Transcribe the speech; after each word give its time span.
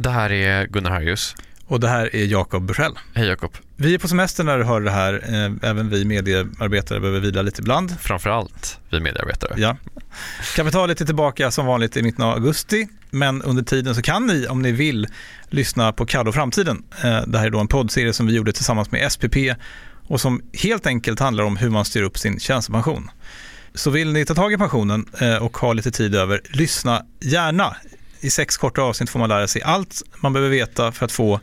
Det 0.00 0.10
här 0.10 0.32
är 0.32 0.66
Gunnar 0.66 0.90
Harjus. 0.90 1.34
Och 1.66 1.80
det 1.80 1.88
här 1.88 2.16
är 2.16 2.24
Jakob 2.24 2.66
Bursell. 2.66 2.92
Hej 3.14 3.28
Jakob. 3.28 3.56
Vi 3.76 3.94
är 3.94 3.98
på 3.98 4.08
semester 4.08 4.44
när 4.44 4.58
du 4.58 4.64
hör 4.64 4.80
det 4.80 4.90
här. 4.90 5.14
Eh, 5.14 5.70
även 5.70 5.90
vi 5.90 6.04
mediearbetare 6.04 7.00
behöver 7.00 7.20
vila 7.20 7.42
lite 7.42 7.60
ibland. 7.60 8.00
Framförallt 8.00 8.78
vi 8.90 9.00
mediearbetare. 9.00 9.54
Ja. 9.56 9.76
Kapitalet 10.56 11.00
är 11.00 11.04
tillbaka 11.04 11.50
som 11.50 11.66
vanligt 11.66 11.96
i 11.96 12.02
mitten 12.02 12.24
av 12.24 12.34
augusti. 12.34 12.88
Men 13.10 13.42
under 13.42 13.62
tiden 13.62 13.94
så 13.94 14.02
kan 14.02 14.26
ni, 14.26 14.46
om 14.46 14.62
ni 14.62 14.72
vill, 14.72 15.06
lyssna 15.48 15.92
på 15.92 16.06
Kaddo 16.06 16.32
Framtiden. 16.32 16.82
Eh, 17.04 17.20
det 17.26 17.38
här 17.38 17.46
är 17.46 17.50
då 17.50 17.60
en 17.60 17.68
poddserie 17.68 18.12
som 18.12 18.26
vi 18.26 18.34
gjorde 18.34 18.52
tillsammans 18.52 18.90
med 18.90 19.12
SPP 19.12 19.36
och 20.08 20.20
som 20.20 20.42
helt 20.52 20.86
enkelt 20.86 21.20
handlar 21.20 21.44
om 21.44 21.56
hur 21.56 21.70
man 21.70 21.84
styr 21.84 22.02
upp 22.02 22.18
sin 22.18 22.40
tjänstepension. 22.40 23.10
Så 23.74 23.90
vill 23.90 24.12
ni 24.12 24.24
ta 24.24 24.34
tag 24.34 24.52
i 24.52 24.56
pensionen 24.56 25.06
eh, 25.20 25.36
och 25.36 25.56
ha 25.56 25.72
lite 25.72 25.90
tid 25.90 26.14
över, 26.14 26.40
lyssna 26.44 27.02
gärna. 27.20 27.76
I 28.20 28.30
sex 28.30 28.56
korta 28.56 28.82
avsnitt 28.82 29.10
får 29.10 29.18
man 29.18 29.28
lära 29.28 29.48
sig 29.48 29.62
allt 29.62 30.02
man 30.16 30.32
behöver 30.32 30.50
veta 30.50 30.92
för 30.92 31.04
att 31.04 31.12
få 31.12 31.40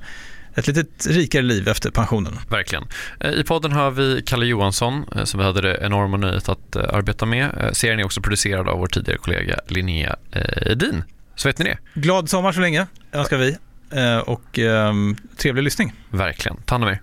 ett 0.56 0.68
lite 0.68 1.10
rikare 1.10 1.42
liv 1.42 1.68
efter 1.68 1.92
pensionen. 1.92 2.40
Verkligen. 2.50 2.88
Eh, 3.20 3.32
I 3.32 3.44
podden 3.44 3.72
har 3.72 3.92
vi 3.92 4.24
Kalle 4.26 4.46
Johansson 4.46 5.06
eh, 5.16 5.24
som 5.24 5.40
vi 5.40 5.46
hade 5.46 5.62
det 5.62 5.78
enorma 5.82 6.18
nöjet 6.18 6.50
att 6.50 6.76
arbeta 6.76 7.26
med. 7.26 7.70
Serien 7.74 8.00
är 8.00 8.06
också 8.06 8.22
producerad 8.22 8.70
av 8.70 8.80
vår 8.80 8.88
tidigare 8.88 9.18
kollega 9.18 9.60
Linnea 9.68 10.16
Edin. 10.66 11.04
Så 11.36 11.50
vet 11.50 11.60
ni 11.60 11.66
det. 11.66 11.78
Glad 11.94 12.30
sommar 12.30 12.52
så 12.52 12.60
länge 12.60 12.88
önskar 13.12 13.38
vi 13.38 13.58
och 14.26 14.60
ehm, 14.60 15.16
trevlig 15.38 15.64
lyssning. 15.64 15.94
Verkligen. 16.10 16.58
Ta 16.66 16.76
hand 16.76 16.84
om 16.84 16.90
er. 16.90 17.02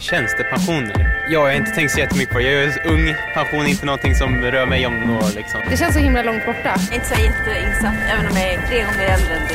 Tjänstepensioner? 0.00 0.94
Ja, 0.98 1.32
jag 1.32 1.40
har 1.40 1.50
inte 1.50 1.70
tänkt 1.70 1.92
så 1.92 1.98
jättemycket 1.98 2.32
på 2.32 2.38
det. 2.38 2.44
Jag 2.44 2.62
är 2.62 2.86
ung, 2.86 3.14
pension 3.34 3.60
är 3.60 3.66
inte 3.66 3.86
någonting 3.86 4.14
som 4.14 4.36
rör 4.36 4.66
mig 4.66 4.86
om 4.86 5.00
några 5.00 5.26
liksom. 5.28 5.60
Det 5.70 5.76
känns 5.76 5.94
så 5.94 6.00
himla 6.00 6.22
långt 6.22 6.46
borta. 6.46 6.58
Jag 6.62 6.90
är 6.90 6.94
inte 6.94 7.08
så 7.08 7.14
jätteinsatt, 7.14 7.94
även 8.12 8.30
om 8.30 8.36
jag 8.36 8.52
är 8.54 8.66
tre 8.68 8.78
gånger 8.84 9.14
äldre 9.14 9.34
än 9.34 9.48
du. 9.48 9.54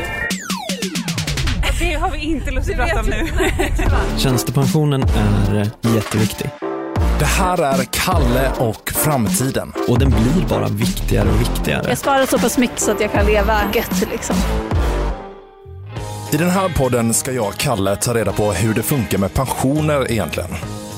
Det 1.79 1.93
har 1.93 2.11
vi 2.11 2.17
inte 2.17 2.51
lust 2.51 2.69
att 2.69 2.75
prata 2.75 2.99
om 2.99 3.05
nu. 3.05 3.27
Tjänstepensionen 4.17 5.03
är 5.03 5.69
jätteviktig. 5.95 6.49
Det 7.19 7.25
här 7.25 7.63
är 7.63 7.83
Kalle 7.91 8.51
och 8.57 8.91
framtiden. 8.95 9.73
Och 9.87 9.99
den 9.99 10.09
blir 10.09 10.47
bara 10.49 10.67
viktigare 10.67 11.29
och 11.29 11.41
viktigare. 11.41 11.85
Jag 11.89 11.97
sparar 11.97 12.25
så 12.25 12.39
pass 12.39 12.57
mycket 12.57 12.79
så 12.79 12.91
att 12.91 13.01
jag 13.01 13.11
kan 13.11 13.25
leva 13.25 13.61
gött 13.73 14.07
liksom. 14.11 14.35
I 16.35 16.37
den 16.37 16.49
här 16.49 16.69
podden 16.69 17.13
ska 17.13 17.31
jag, 17.31 17.53
Kalle, 17.53 17.95
ta 17.95 18.13
reda 18.13 18.31
på 18.31 18.51
hur 18.51 18.73
det 18.73 18.83
funkar 18.83 19.17
med 19.17 19.33
pensioner 19.33 20.11
egentligen. 20.11 20.49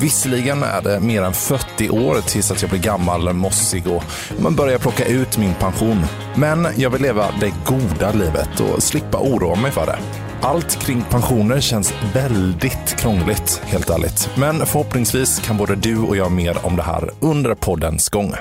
Visserligen 0.01 0.63
är 0.63 0.81
det 0.81 0.99
mer 0.99 1.21
än 1.21 1.33
40 1.33 1.89
år 1.89 2.21
tills 2.21 2.51
att 2.51 2.61
jag 2.61 2.71
blir 2.71 2.79
gammal, 2.79 3.33
mossig 3.33 3.87
och 3.87 4.03
man 4.39 4.55
börjar 4.55 4.77
plocka 4.77 5.05
ut 5.05 5.37
min 5.37 5.53
pension. 5.53 6.05
Men 6.35 6.67
jag 6.75 6.89
vill 6.89 7.01
leva 7.01 7.25
det 7.39 7.53
goda 7.65 8.11
livet 8.11 8.59
och 8.59 8.83
slippa 8.83 9.19
oroa 9.19 9.55
mig 9.55 9.71
för 9.71 9.85
det. 9.85 9.99
Allt 10.41 10.79
kring 10.79 11.01
pensioner 11.01 11.61
känns 11.61 11.93
väldigt 12.13 12.95
krångligt, 12.99 13.61
helt 13.65 13.89
ärligt. 13.89 14.29
Men 14.37 14.65
förhoppningsvis 14.65 15.39
kan 15.39 15.57
både 15.57 15.75
du 15.75 15.97
och 15.97 16.17
jag 16.17 16.31
mer 16.31 16.57
om 16.65 16.75
det 16.75 16.83
här 16.83 17.11
under 17.19 17.55
poddens 17.55 18.09
gång. 18.09 18.33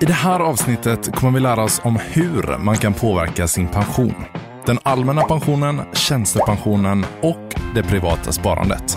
I 0.00 0.04
det 0.04 0.12
här 0.12 0.40
avsnittet 0.40 1.14
kommer 1.14 1.32
vi 1.32 1.40
lära 1.40 1.64
oss 1.64 1.80
om 1.84 1.98
hur 2.12 2.58
man 2.58 2.76
kan 2.76 2.94
påverka 2.94 3.48
sin 3.48 3.68
pension 3.68 4.14
den 4.66 4.78
allmänna 4.82 5.22
pensionen, 5.22 5.82
tjänstepensionen 5.92 7.06
och 7.22 7.54
det 7.74 7.82
privata 7.82 8.32
sparandet. 8.32 8.94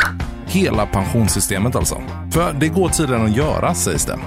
Hela 0.48 0.86
pensionssystemet 0.86 1.76
alltså. 1.76 2.02
För 2.32 2.54
det 2.54 2.68
går 2.68 2.90
tydligen 2.90 3.26
att 3.26 3.36
göra 3.36 3.74
sägs 3.74 4.06
det. 4.06 4.20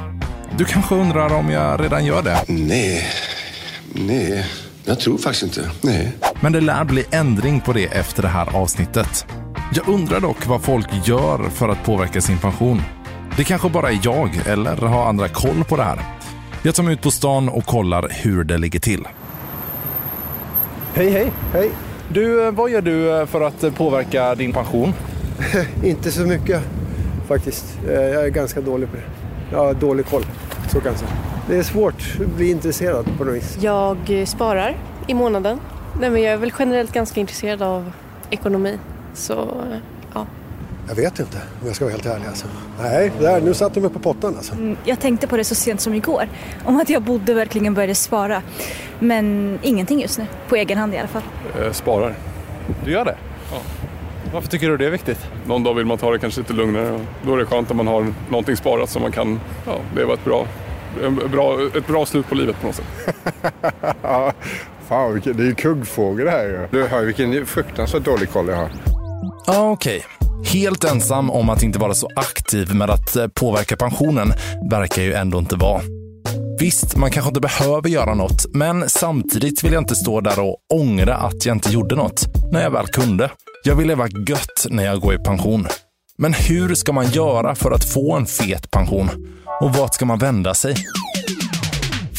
Du 0.56 0.64
kanske 0.64 0.94
undrar 0.94 1.34
om 1.34 1.50
jag 1.50 1.80
redan 1.80 2.04
gör 2.04 2.22
det? 2.22 2.44
Nej, 2.48 3.06
nej, 3.94 4.46
jag 4.84 5.00
tror 5.00 5.18
faktiskt 5.18 5.42
inte. 5.42 5.70
Nej. 5.80 6.12
Men 6.40 6.52
det 6.52 6.60
lär 6.60 6.84
bli 6.84 7.04
ändring 7.10 7.60
på 7.60 7.72
det 7.72 7.84
efter 7.84 8.22
det 8.22 8.28
här 8.28 8.56
avsnittet. 8.56 9.27
Jag 9.74 9.88
undrar 9.88 10.20
dock 10.20 10.46
vad 10.46 10.62
folk 10.62 10.88
gör 11.04 11.48
för 11.50 11.68
att 11.68 11.84
påverka 11.84 12.20
sin 12.20 12.38
pension. 12.38 12.83
Det 13.36 13.44
kanske 13.44 13.68
bara 13.68 13.90
är 13.90 14.00
jag, 14.02 14.40
eller 14.46 14.77
har 14.77 15.08
andra 15.08 15.28
koll 15.28 15.64
på 15.64 15.77
det 15.77 15.84
här? 15.84 15.98
Jag 16.62 16.74
tar 16.74 16.83
mig 16.83 16.92
ut 16.92 17.02
på 17.02 17.11
stan 17.11 17.48
och 17.48 17.67
kollar 17.67 18.08
hur 18.11 18.44
det 18.44 18.58
ligger 18.58 18.80
till. 18.80 19.06
Hej, 20.95 21.11
hej. 21.11 21.33
Hej. 21.53 21.70
Du, 22.08 22.47
eh, 22.47 22.53
vad 22.53 22.70
gör 22.70 22.80
du 22.80 23.20
eh, 23.20 23.27
för 23.27 23.41
att 23.41 23.64
eh, 23.64 23.73
påverka 23.73 24.35
din 24.35 24.53
pension? 24.53 24.92
Inte 25.85 26.11
så 26.11 26.20
mycket 26.20 26.63
faktiskt. 27.29 27.79
Jag 27.86 28.25
är 28.25 28.29
ganska 28.29 28.61
dålig 28.61 28.91
på 28.91 28.97
det. 28.97 29.03
Jag 29.53 29.58
har 29.58 29.75
dålig 29.75 30.07
koll, 30.07 30.23
så 30.73 30.80
kan 30.80 30.92
jag 30.92 30.98
säga. 30.98 31.11
Det 31.48 31.57
är 31.57 31.63
svårt 31.63 32.19
att 32.20 32.36
bli 32.36 32.51
intresserad 32.51 33.07
på 33.19 33.25
något 33.25 33.35
vis. 33.35 33.58
Jag 33.61 34.25
sparar 34.27 34.77
i 35.07 35.14
månaden. 35.14 35.61
Nej, 36.01 36.11
men 36.11 36.23
jag 36.23 36.33
är 36.33 36.36
väl 36.36 36.53
generellt 36.58 36.92
ganska 36.92 37.20
intresserad 37.20 37.63
av 37.63 37.92
ekonomi. 38.30 38.79
Så 39.14 39.48
jag 40.88 40.94
vet 40.94 41.18
inte 41.18 41.36
om 41.60 41.66
jag 41.66 41.76
ska 41.76 41.84
vara 41.84 41.92
helt 41.92 42.06
ärlig. 42.06 42.26
Alltså. 42.26 42.46
Nej, 42.80 43.12
där, 43.20 43.40
nu 43.40 43.54
satte 43.54 43.74
de 43.74 43.80
mig 43.80 43.90
på 43.90 43.98
pottan 43.98 44.36
alltså. 44.36 44.54
Mm, 44.54 44.76
jag 44.84 45.00
tänkte 45.00 45.26
på 45.26 45.36
det 45.36 45.44
så 45.44 45.54
sent 45.54 45.80
som 45.80 45.94
igår. 45.94 46.28
Om 46.64 46.80
att 46.80 46.90
jag 46.90 47.02
borde 47.02 47.34
verkligen 47.34 47.74
börja 47.74 47.94
spara. 47.94 48.42
Men 48.98 49.58
ingenting 49.62 50.00
just 50.00 50.18
nu. 50.18 50.26
På 50.48 50.56
egen 50.56 50.78
hand 50.78 50.94
i 50.94 50.98
alla 50.98 51.08
fall. 51.08 51.22
Eh, 51.60 51.72
sparar. 51.72 52.14
Du 52.84 52.90
gör 52.90 53.04
det? 53.04 53.16
Ja. 53.52 53.58
Varför 54.32 54.48
tycker 54.48 54.68
du 54.68 54.76
det 54.76 54.86
är 54.86 54.90
viktigt? 54.90 55.18
Någon 55.46 55.62
dag 55.64 55.74
vill 55.74 55.86
man 55.86 55.98
ta 55.98 56.10
det 56.10 56.18
kanske 56.18 56.40
lite 56.40 56.52
lugnare. 56.52 57.00
Då 57.26 57.34
är 57.34 57.38
det 57.38 57.46
skönt 57.46 57.70
om 57.70 57.76
man 57.76 57.86
har 57.86 58.14
någonting 58.28 58.56
sparat 58.56 58.90
så 58.90 59.00
man 59.00 59.12
kan 59.12 59.40
ja, 59.66 59.76
leva 59.96 60.14
ett 60.14 60.24
bra, 60.24 60.46
bra, 61.32 61.58
ett 61.76 61.86
bra 61.86 62.06
slut 62.06 62.28
på 62.28 62.34
livet 62.34 62.60
på 62.60 62.66
något 62.66 62.76
sätt. 62.76 63.14
ja, 64.02 64.32
fan, 64.88 65.20
det 65.24 65.42
är 65.42 65.46
ju 65.46 65.54
kuggfrågor 65.54 66.24
det 66.24 66.30
här 66.30 66.44
ju. 66.44 66.68
Du 66.70 66.86
hör 66.86 67.04
vilken 67.04 67.46
fruktansvärt 67.46 68.04
dålig 68.04 68.30
koll 68.30 68.48
jag 68.48 68.56
har. 68.56 68.70
Ja, 69.46 69.70
okej. 69.70 69.98
Okay. 69.98 70.21
Helt 70.45 70.85
ensam 70.85 71.30
om 71.30 71.51
att 71.51 71.63
inte 71.63 71.79
vara 71.79 71.95
så 71.95 72.08
aktiv 72.17 72.75
med 72.75 72.91
att 72.91 73.17
eh, 73.17 73.27
påverka 73.27 73.77
pensionen 73.77 74.33
verkar 74.70 75.03
ju 75.03 75.13
ändå 75.13 75.39
inte 75.39 75.57
vara. 75.57 75.83
Visst, 76.61 76.97
man 76.97 77.11
kanske 77.11 77.29
inte 77.29 77.41
behöver 77.41 77.89
göra 77.89 78.14
något, 78.14 78.47
men 78.55 78.89
samtidigt 78.89 79.64
vill 79.64 79.73
jag 79.73 79.83
inte 79.83 79.95
stå 79.95 80.20
där 80.20 80.41
och 80.41 80.57
ångra 80.75 81.14
att 81.14 81.47
jag 81.47 81.57
inte 81.57 81.70
gjorde 81.70 81.97
något 81.97 82.25
när 82.53 82.63
jag 82.63 82.70
väl 82.70 82.86
kunde. 82.86 83.30
Jag 83.64 83.75
vill 83.75 83.89
leva 83.89 84.08
gött 84.29 84.67
när 84.70 84.85
jag 84.85 85.01
går 85.01 85.14
i 85.14 85.19
pension. 85.19 85.67
Men 86.19 86.33
hur 86.33 86.74
ska 86.74 86.92
man 86.92 87.11
göra 87.11 87.55
för 87.55 87.70
att 87.70 87.85
få 87.85 88.17
en 88.17 88.27
fet 88.27 88.70
pension? 88.70 89.09
Och 89.61 89.74
vart 89.74 89.95
ska 89.95 90.05
man 90.05 90.19
vända 90.19 90.55
sig? 90.55 90.74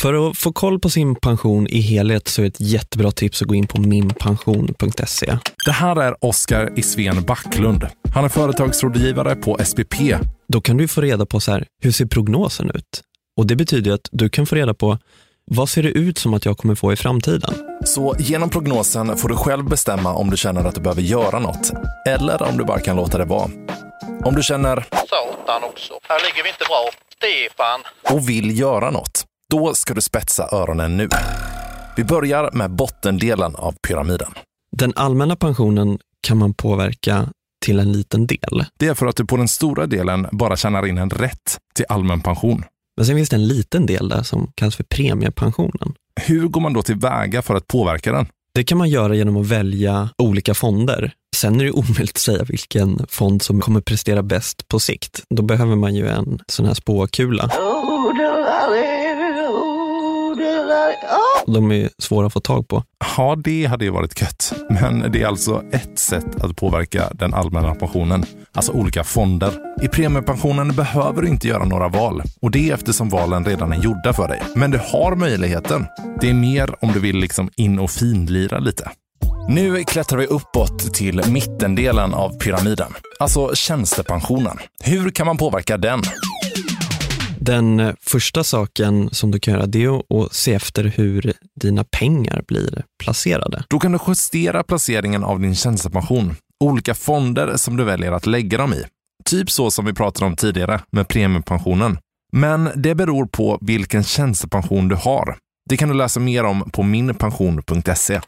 För 0.04 0.30
att 0.30 0.38
få 0.38 0.54
koll 0.54 0.80
på 0.80 0.90
sin 0.90 1.16
pension 1.16 1.68
i 1.68 1.80
helhet 1.80 2.28
så 2.28 2.42
är 2.42 2.46
ett 2.46 2.60
jättebra 2.60 3.12
tips 3.12 3.42
att 3.42 3.48
gå 3.48 3.56
in 3.56 3.68
på 3.68 3.82
minpension.se. 3.82 5.38
Det 5.66 5.72
här 5.72 6.02
är 6.02 6.26
Oskar 6.26 6.80
Isven 6.80 7.24
Backlund. 7.24 7.88
Han 8.14 8.26
är 8.26 8.30
företagsrådgivare 8.30 9.36
på 9.36 9.58
SPP. 9.66 9.96
Då 10.48 10.62
kan 10.62 10.78
du 10.78 10.88
få 10.88 11.02
reda 11.02 11.26
på 11.26 11.40
så 11.40 11.52
här, 11.52 11.66
hur 11.82 11.92
ser 11.92 12.06
prognosen 12.06 12.70
ut? 12.70 13.02
Och 13.38 13.48
det 13.48 13.56
betyder 13.56 13.92
att 13.92 14.10
du 14.12 14.30
kan 14.30 14.46
få 14.46 14.56
reda 14.56 14.74
på 14.74 14.98
vad 15.52 15.70
ser 15.70 15.84
det 15.84 15.90
ut 15.90 16.18
som 16.18 16.34
att 16.34 16.46
jag 16.46 16.58
kommer 16.58 16.76
få 16.76 16.94
i 16.94 16.96
framtiden? 16.96 17.54
Så 17.86 18.16
genom 18.20 18.50
prognosen 18.50 19.18
får 19.18 19.30
du 19.30 19.36
själv 19.36 19.66
bestämma 19.70 20.14
om 20.14 20.30
du 20.30 20.38
känner 20.38 20.66
att 20.66 20.76
du 20.76 20.82
behöver 20.82 21.02
göra 21.02 21.40
något 21.40 21.72
eller 22.08 22.42
om 22.42 22.58
du 22.58 22.64
bara 22.64 22.80
kan 22.80 22.96
låta 22.96 23.18
det 23.18 23.26
vara. 23.26 23.50
Om 24.26 24.36
du 24.36 24.44
känner 24.44 24.76
Satan 24.92 25.64
också, 25.64 25.94
här 26.10 26.20
ligger 26.20 26.44
vi 26.44 26.50
inte 26.50 26.66
bra. 26.68 26.90
Stefan. 27.18 27.80
Och 28.16 28.30
vill 28.30 28.60
göra 28.60 28.92
något 28.92 29.26
då 29.54 29.74
ska 29.74 29.94
du 29.94 30.02
spetsa 30.02 30.50
öronen 30.52 30.98
nu. 30.98 31.10
Vi 31.98 32.04
börjar 32.04 32.50
med 32.54 32.72
bottendelen 32.72 33.56
av 33.56 33.76
pyramiden. 33.88 34.32
Den 34.78 34.94
allmänna 34.96 35.36
pensionen 35.36 36.00
kan 36.22 36.38
man 36.38 36.54
påverka 36.54 37.28
till 37.66 37.80
en 37.80 37.92
liten 37.92 38.28
del. 38.28 38.66
Det 38.80 38.88
är 38.88 38.94
för 38.94 39.06
att 39.06 39.16
du 39.16 39.26
på 39.26 39.38
den 39.38 39.48
stora 39.48 39.86
delen 39.86 40.28
bara 40.32 40.56
tjänar 40.56 40.88
in 40.88 40.98
en 40.98 41.10
rätt 41.10 41.60
till 41.76 41.86
allmän 41.90 42.22
pension. 42.22 42.64
Men 42.98 43.06
sen 43.06 43.16
finns 43.16 43.30
det 43.30 43.36
en 43.36 43.48
liten 43.48 43.86
del 43.86 44.10
där 44.10 44.24
som 44.24 44.52
kallas 44.56 44.76
för 44.76 44.84
premiepensionen. 44.84 45.94
Hur 46.22 46.48
går 46.48 46.62
man 46.62 46.74
då 46.74 46.82
tillväga 46.82 47.42
för 47.42 47.56
att 47.56 47.68
påverka 47.68 48.12
den? 48.12 48.26
Det 48.56 48.64
kan 48.64 48.78
man 48.78 48.90
göra 48.90 49.16
genom 49.16 49.38
att 49.38 49.48
välja 49.48 50.10
olika 50.18 50.54
fonder. 50.54 51.14
Sen 51.36 51.60
är 51.60 51.64
det 51.64 51.72
omöjligt 51.72 52.10
att 52.10 52.18
säga 52.18 52.44
vilken 52.44 53.06
fond 53.10 53.42
som 53.42 53.62
kommer 53.62 53.82
prestera 53.82 54.24
bäst 54.24 54.68
på 54.68 54.80
sikt. 54.80 55.24
Då 55.30 55.44
behöver 55.44 55.76
man 55.76 55.96
ju 55.96 56.08
en 56.08 56.40
sån 56.48 56.66
här 56.66 56.74
spåkula. 56.74 57.50
De 61.48 61.72
är 61.72 61.90
svåra 61.98 62.28
att 62.28 62.34
få 62.34 62.40
tag 62.40 62.68
på. 62.68 62.84
Ja, 63.18 63.36
det 63.44 63.66
hade 63.66 63.86
ju 63.86 63.92
varit 63.92 64.22
gött. 64.22 64.54
Men 64.70 65.12
det 65.12 65.22
är 65.22 65.28
alltså 65.28 65.64
ett 65.72 66.00
sätt 66.00 66.44
att 66.44 66.56
påverka 66.56 67.10
den 67.14 67.34
allmänna 67.34 67.76
pensionen. 67.76 68.26
Alltså 68.54 68.72
olika 68.72 69.04
fonder. 69.04 69.52
I 69.84 69.88
premiepensionen 69.88 70.76
behöver 70.76 71.22
du 71.22 71.28
inte 71.28 71.48
göra 71.48 71.66
några 71.66 71.88
val 71.88 72.24
och 72.42 72.52
det 72.52 72.70
är 72.70 72.74
eftersom 72.74 73.10
valen 73.10 73.46
redan 73.46 73.74
är 73.74 73.78
gjorda 73.78 74.14
för 74.14 74.28
dig. 74.28 74.42
Men 74.56 74.72
du 74.72 74.80
har 74.84 75.16
möjligheten. 75.16 75.86
Det 76.22 76.30
är 76.30 76.34
mer 76.34 76.76
om 76.82 76.92
du 76.92 77.00
vill 77.00 77.18
liksom 77.18 77.50
in 77.56 77.80
och 77.80 77.92
finlira 77.92 78.60
lite. 78.60 78.92
Nu 79.48 79.84
klättrar 79.84 80.20
vi 80.20 80.26
uppåt 80.26 80.94
till 80.94 81.22
mittendelen 81.28 82.14
av 82.14 82.40
pyramiden, 82.40 82.94
alltså 83.20 83.56
tjänstepensionen. 83.56 84.58
Hur 84.84 85.10
kan 85.10 85.26
man 85.26 85.38
påverka 85.38 85.78
den? 85.78 86.02
Den 87.46 87.80
eh, 87.80 87.94
första 88.02 88.44
saken 88.44 89.10
som 89.12 89.32
du 89.32 89.40
kan 89.40 89.54
göra 89.54 89.66
det 89.66 89.84
är 89.84 90.24
att 90.24 90.34
se 90.34 90.54
efter 90.54 90.84
hur 90.84 91.34
dina 91.62 91.84
pengar 91.84 92.44
blir 92.48 92.84
placerade. 93.04 93.64
Då 93.70 93.80
kan 93.80 93.92
du 93.92 94.00
justera 94.08 94.64
placeringen 94.64 95.24
av 95.24 95.40
din 95.40 95.56
tjänstepension. 95.56 96.36
Olika 96.60 96.96
fonder 96.96 97.58
som 97.58 97.78
du 97.78 97.84
väljer 97.84 98.12
att 98.12 98.26
lägga 98.26 98.58
dem 98.58 98.74
i. 98.74 98.84
Typ 99.26 99.52
så 99.52 99.72
som 99.72 99.86
vi 99.86 99.94
pratade 99.94 100.26
om 100.26 100.36
tidigare 100.36 100.82
med 100.92 101.08
premiepensionen. 101.08 101.98
Men 102.32 102.70
det 102.76 102.96
beror 102.96 103.26
på 103.26 103.58
vilken 103.62 104.04
tjänstepension 104.04 104.88
du 104.88 104.96
har. 104.96 105.38
Det 105.70 105.78
kan 105.78 105.90
du 105.90 105.96
läsa 105.96 106.20
mer 106.20 106.44
om 106.44 106.70
på 106.72 106.84
minpension.se. 106.84 108.22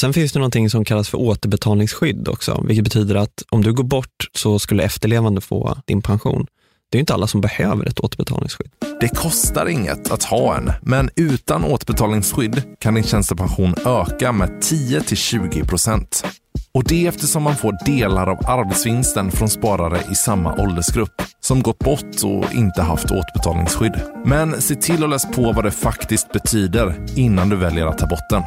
Sen 0.00 0.12
finns 0.12 0.32
det 0.32 0.38
någonting 0.38 0.70
som 0.70 0.84
kallas 0.84 1.08
för 1.08 1.18
återbetalningsskydd 1.18 2.28
också, 2.28 2.64
vilket 2.66 2.84
betyder 2.84 3.14
att 3.14 3.42
om 3.50 3.62
du 3.62 3.72
går 3.72 3.84
bort 3.84 4.28
så 4.32 4.58
skulle 4.58 4.82
efterlevande 4.82 5.40
få 5.40 5.78
din 5.86 6.02
pension. 6.02 6.46
Det 6.90 6.98
är 6.98 7.00
inte 7.00 7.14
alla 7.14 7.26
som 7.26 7.40
behöver 7.40 7.86
ett 7.86 8.00
återbetalningsskydd. 8.00 8.70
Det 9.00 9.08
kostar 9.08 9.66
inget 9.66 10.10
att 10.10 10.22
ha 10.22 10.56
en, 10.56 10.72
men 10.82 11.10
utan 11.16 11.64
återbetalningsskydd 11.64 12.62
kan 12.78 12.94
din 12.94 13.04
tjänstepension 13.04 13.74
öka 13.86 14.32
med 14.32 14.48
10-20 14.48 15.68
procent. 15.68 16.24
Och 16.72 16.84
det 16.84 17.06
eftersom 17.06 17.42
man 17.42 17.56
får 17.56 17.84
delar 17.86 18.26
av 18.26 18.38
arbetsvinsten 18.46 19.30
från 19.30 19.48
sparare 19.48 20.00
i 20.12 20.14
samma 20.14 20.54
åldersgrupp 20.54 21.22
som 21.40 21.62
gått 21.62 21.78
bort 21.78 22.22
och 22.24 22.54
inte 22.54 22.82
haft 22.82 23.10
återbetalningsskydd. 23.10 24.00
Men 24.24 24.62
se 24.62 24.74
till 24.74 25.04
att 25.04 25.10
läsa 25.10 25.28
på 25.28 25.52
vad 25.52 25.64
det 25.64 25.70
faktiskt 25.70 26.32
betyder 26.32 27.04
innan 27.16 27.48
du 27.48 27.56
väljer 27.56 27.86
att 27.86 27.98
ta 27.98 28.06
bort 28.06 28.28
den. 28.30 28.42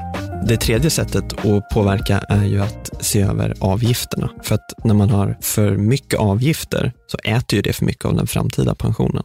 Det 0.47 0.57
tredje 0.57 0.89
sättet 0.89 1.45
att 1.45 1.69
påverka 1.69 2.19
är 2.29 2.43
ju 2.43 2.61
att 2.61 2.89
se 2.99 3.21
över 3.21 3.53
avgifterna. 3.59 4.29
För 4.43 4.55
att 4.55 4.73
när 4.83 4.93
man 4.93 5.09
har 5.09 5.37
för 5.41 5.71
mycket 5.77 6.19
avgifter 6.19 6.93
så 7.07 7.17
äter 7.23 7.55
ju 7.57 7.61
det 7.61 7.73
för 7.73 7.85
mycket 7.85 8.05
av 8.05 8.15
den 8.15 8.27
framtida 8.27 8.75
pensionen. 8.75 9.23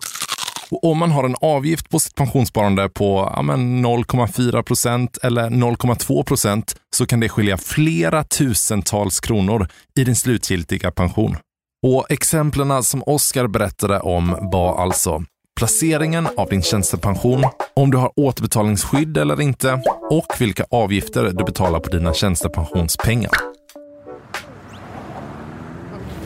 Och 0.71 0.85
om 0.85 0.99
man 0.99 1.11
har 1.11 1.25
en 1.25 1.37
avgift 1.41 1.91
på 1.91 1.99
sitt 1.99 2.15
pensionssparande 2.15 2.89
på 2.89 3.33
ja, 3.37 3.43
0,4 3.43 4.63
procent 4.63 5.19
eller 5.23 5.51
0,2 5.51 6.23
procent 6.23 6.77
så 6.97 7.07
kan 7.07 7.21
det 7.21 7.29
skilja 7.29 7.57
flera 7.57 8.25
tusentals 8.25 9.21
kronor 9.21 9.69
i 9.99 10.05
din 10.05 10.17
slutgiltiga 10.17 10.91
pension. 10.91 11.37
Och 11.87 12.07
exemplen 12.11 12.83
som 12.83 13.03
Oskar 13.07 13.47
berättade 13.47 14.01
om 14.01 14.37
var 14.53 14.83
alltså 14.83 15.23
placeringen 15.59 16.29
av 16.37 16.49
din 16.49 16.63
tjänstepension, 16.63 17.45
om 17.77 17.91
du 17.91 17.99
har 17.99 18.13
återbetalningsskydd 18.17 19.17
eller 19.17 19.41
inte 19.41 19.83
och 20.11 20.27
vilka 20.39 20.65
avgifter 20.71 21.25
du 21.25 21.45
betalar 21.45 21.81
på 21.81 21.91
dina 21.91 22.15
tjänstepensionspengar. 22.15 23.56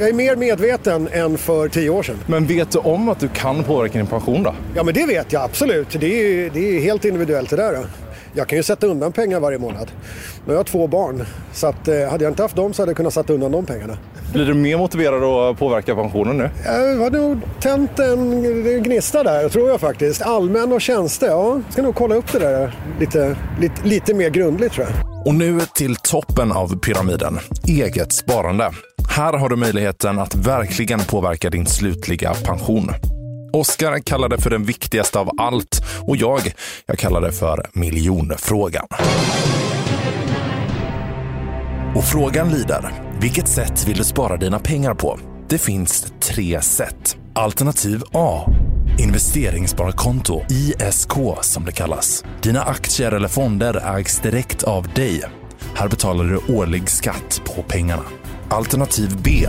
Jag 0.01 0.09
är 0.09 0.13
mer 0.13 0.37
medveten 0.37 1.09
än 1.13 1.39
för 1.39 1.69
tio 1.69 1.91
år 1.91 2.03
sedan. 2.03 2.17
Men 2.27 2.47
vet 2.47 2.71
du 2.71 2.79
om 2.79 3.09
att 3.09 3.21
du 3.21 3.29
kan 3.29 3.65
påverka 3.65 3.99
din 3.99 4.07
pension 4.07 4.43
då? 4.43 4.55
Ja, 4.75 4.83
men 4.83 4.95
det 4.95 5.07
vet 5.07 5.33
jag 5.33 5.43
absolut. 5.43 5.97
Det 6.01 6.07
är, 6.07 6.51
det 6.51 6.77
är 6.77 6.81
helt 6.81 7.05
individuellt 7.05 7.51
det 7.51 7.57
där. 7.57 7.73
Då. 7.73 7.81
Jag 8.35 8.49
kan 8.49 8.57
ju 8.57 8.63
sätta 8.63 8.87
undan 8.87 9.13
pengar 9.13 9.41
varje 9.41 9.59
månad. 9.59 9.91
Men 10.45 10.53
jag 10.53 10.59
har 10.59 10.65
två 10.65 10.87
barn. 10.87 11.25
Så 11.53 11.67
att, 11.67 11.89
eh, 11.89 12.11
hade 12.11 12.25
jag 12.25 12.31
inte 12.31 12.43
haft 12.43 12.57
dem 12.57 12.75
så 12.75 12.83
hade 12.83 12.91
jag 12.91 12.97
kunnat 12.97 13.15
sätta 13.15 13.33
undan 13.33 13.53
de 13.53 13.67
pengarna. 13.67 13.99
Blir 14.33 14.45
du 14.45 14.55
mer 14.55 14.77
motiverad 14.77 15.23
att 15.23 15.59
påverka 15.59 15.95
pensionen 15.95 16.39
nu? 16.39 16.51
Jag 16.65 16.97
har 16.97 17.11
nog 17.11 17.41
tänt 17.61 17.99
en 17.99 18.43
gnista 18.83 19.23
där, 19.23 19.49
tror 19.49 19.69
jag 19.69 19.81
faktiskt. 19.81 20.23
Allmän 20.23 20.73
och 20.73 20.81
tjänste, 20.81 21.27
ja. 21.27 21.61
Jag 21.65 21.73
ska 21.73 21.83
nog 21.83 21.95
kolla 21.95 22.15
upp 22.15 22.33
det 22.33 22.39
där 22.39 22.75
lite, 23.01 23.37
lite, 23.61 23.83
lite 23.85 24.15
mer 24.15 24.31
grundligt 24.31 24.73
tror 24.73 24.87
jag. 24.87 25.10
Och 25.25 25.35
nu 25.35 25.61
till 25.75 25.97
toppen 25.97 26.53
av 26.53 26.79
pyramiden. 26.79 27.39
Eget 27.69 28.13
sparande. 28.13 28.71
Här 29.09 29.33
har 29.33 29.49
du 29.49 29.57
möjligheten 29.57 30.19
att 30.19 30.35
verkligen 30.35 31.01
påverka 31.01 31.51
din 31.51 31.67
slutliga 31.67 32.35
pension. 32.35 32.91
Oskar 33.53 33.99
kallar 33.99 34.29
det 34.29 34.39
för 34.39 34.51
den 34.51 34.65
viktigaste 34.65 35.19
av 35.19 35.31
allt 35.39 35.83
och 36.07 36.17
jag, 36.17 36.41
jag 36.87 36.99
kallar 36.99 37.21
det 37.21 37.33
för 37.33 37.67
miljonfrågan. 37.73 38.87
Och 41.97 42.05
frågan 42.05 42.49
lyder, 42.49 42.93
vilket 43.21 43.49
sätt 43.49 43.89
vill 43.89 43.97
du 43.97 44.05
spara 44.05 44.37
dina 44.37 44.59
pengar 44.59 44.95
på? 44.95 45.19
Det 45.49 45.59
finns 45.59 46.13
tre 46.21 46.61
sätt. 46.61 47.17
Alternativ 47.35 48.03
A. 48.13 48.45
Investeringssparkonto, 49.01 50.43
ISK 50.49 51.13
som 51.41 51.65
det 51.65 51.73
kallas. 51.73 52.25
Dina 52.43 52.63
aktier 52.63 53.13
eller 53.13 53.29
fonder 53.29 53.97
ägs 53.97 54.21
direkt 54.21 54.63
av 54.63 54.89
dig. 54.95 55.23
Här 55.75 55.89
betalar 55.89 56.25
du 56.25 56.55
årlig 56.55 56.91
skatt 56.91 57.43
på 57.45 57.63
pengarna. 57.63 58.03
Alternativ 58.51 59.19
B. 59.23 59.47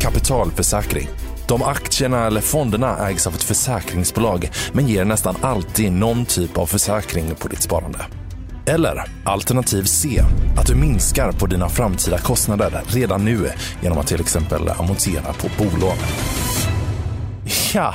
Kapitalförsäkring. 0.00 1.08
De 1.48 1.62
aktierna 1.62 2.26
eller 2.26 2.40
fonderna 2.40 3.08
ägs 3.08 3.26
av 3.26 3.34
ett 3.34 3.42
försäkringsbolag 3.42 4.50
men 4.72 4.88
ger 4.88 5.04
nästan 5.04 5.36
alltid 5.40 5.92
någon 5.92 6.24
typ 6.24 6.58
av 6.58 6.66
försäkring 6.66 7.34
på 7.34 7.48
ditt 7.48 7.62
sparande. 7.62 7.98
Eller 8.66 9.04
alternativ 9.24 9.82
C, 9.82 10.22
att 10.56 10.66
du 10.66 10.74
minskar 10.74 11.32
på 11.32 11.46
dina 11.46 11.68
framtida 11.68 12.18
kostnader 12.18 12.82
redan 12.86 13.24
nu 13.24 13.50
genom 13.80 13.98
att 13.98 14.06
till 14.06 14.20
exempel 14.20 14.68
amortera 14.68 15.32
på 15.32 15.48
bolån. 15.58 15.96
Ja, 17.74 17.94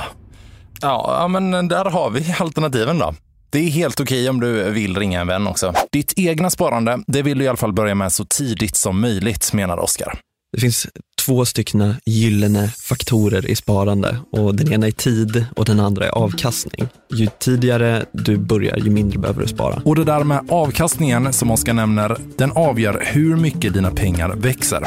ja, 0.82 1.28
men 1.28 1.68
där 1.68 1.84
har 1.84 2.10
vi 2.10 2.34
alternativen 2.38 2.98
då. 2.98 3.14
Det 3.50 3.58
är 3.58 3.70
helt 3.70 4.00
okej 4.00 4.28
om 4.28 4.40
du 4.40 4.70
vill 4.70 4.96
ringa 4.96 5.20
en 5.20 5.26
vän 5.26 5.46
också. 5.46 5.74
Ditt 5.92 6.12
egna 6.16 6.50
sparande, 6.50 6.98
det 7.06 7.22
vill 7.22 7.38
du 7.38 7.44
i 7.44 7.48
alla 7.48 7.56
fall 7.56 7.72
börja 7.72 7.94
med 7.94 8.12
så 8.12 8.24
tidigt 8.24 8.76
som 8.76 9.00
möjligt, 9.00 9.52
menar 9.52 9.78
Oskar. 9.78 10.18
Det 10.52 10.60
finns 10.60 10.86
två 11.26 11.44
stycken 11.44 11.94
gyllene 12.06 12.68
faktorer 12.68 13.46
i 13.46 13.56
sparande 13.56 14.16
och 14.32 14.54
den 14.54 14.72
ena 14.72 14.86
är 14.86 14.90
tid 14.90 15.46
och 15.56 15.64
den 15.64 15.80
andra 15.80 16.06
är 16.06 16.10
avkastning. 16.10 16.88
Ju 17.14 17.28
tidigare 17.38 18.04
du 18.12 18.36
börjar, 18.36 18.76
ju 18.76 18.90
mindre 18.90 19.18
behöver 19.18 19.42
du 19.42 19.48
spara. 19.48 19.82
Och 19.84 19.96
det 19.96 20.04
där 20.04 20.24
med 20.24 20.46
avkastningen 20.50 21.32
som 21.32 21.50
Oskar 21.50 21.72
nämner, 21.72 22.16
den 22.36 22.52
avgör 22.52 23.02
hur 23.06 23.36
mycket 23.36 23.74
dina 23.74 23.90
pengar 23.90 24.34
växer. 24.36 24.84